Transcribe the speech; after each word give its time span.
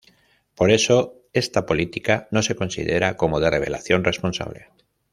Por 0.55 0.71
eso 0.71 1.21
esta 1.31 1.67
política 1.67 2.27
no 2.31 2.41
se 2.41 2.55
considera 2.55 3.17
como 3.17 3.39
de 3.39 3.51
revelación 3.51 4.03
responsable. 4.03 4.69